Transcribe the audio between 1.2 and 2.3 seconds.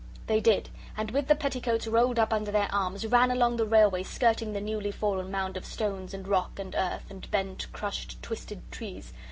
the petticoats rolled